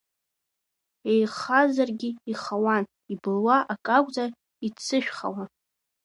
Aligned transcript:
Еихазаргьы 1.11 2.09
ихауан, 2.31 2.83
ибылуа 3.11 3.57
акы 3.73 3.91
акәзар 3.97 4.29
иццышәхауан. 4.65 5.49